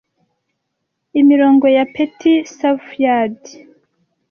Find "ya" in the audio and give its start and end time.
1.75-1.83